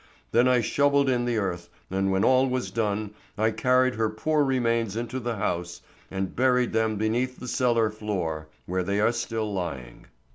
Then 0.31 0.47
I 0.47 0.61
shovelled 0.61 1.11
in 1.11 1.25
the 1.25 1.37
earth, 1.37 1.69
and 1.91 2.09
when 2.11 2.23
all 2.23 2.49
was 2.49 2.71
done, 2.71 3.11
I 3.37 3.51
carried 3.51 3.93
her 3.93 4.09
poor 4.09 4.43
remains 4.43 4.95
into 4.95 5.19
the 5.19 5.35
house 5.35 5.81
and 6.09 6.35
buried 6.35 6.73
them 6.73 6.95
beneath 6.95 7.39
the 7.39 7.47
cellar 7.47 7.91
floor, 7.91 8.47
where 8.65 8.81
they 8.81 8.99
are 8.99 9.11
still 9.11 9.53
lying. 9.53 10.07